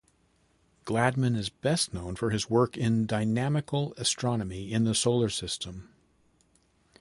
Gladman 0.83 1.35
is 1.35 1.49
best 1.49 1.93
known 1.93 2.15
for 2.15 2.31
his 2.31 2.49
work 2.49 2.75
in 2.75 3.05
dynamical 3.05 3.93
astronomy 3.97 4.73
in 4.73 4.83
the 4.83 4.95
Solar 4.95 5.29
System. 5.29 5.93